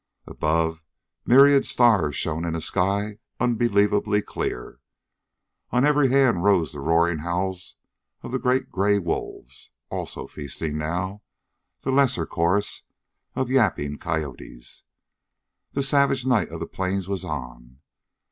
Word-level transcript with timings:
Above, 0.25 0.83
myriad 1.27 1.63
stars 1.63 2.15
shone 2.15 2.43
in 2.43 2.55
a 2.55 2.59
sky 2.59 3.19
unbelievably 3.39 4.19
clear. 4.23 4.79
On 5.69 5.85
every 5.85 6.07
hand 6.07 6.43
rose 6.43 6.71
the 6.71 6.79
roaring 6.79 7.19
howls 7.19 7.75
of 8.23 8.31
the 8.31 8.39
great 8.39 8.71
gray 8.71 8.97
wolves, 8.97 9.69
also 9.91 10.25
feasting 10.25 10.75
now; 10.75 11.21
the 11.81 11.91
lesser 11.91 12.25
chorus 12.25 12.81
of 13.35 13.51
yapping 13.51 13.99
coyotes. 13.99 14.85
The 15.73 15.83
savage 15.83 16.25
night 16.25 16.49
of 16.49 16.59
the 16.61 16.65
Plains 16.67 17.07
was 17.07 17.23
on. 17.23 17.77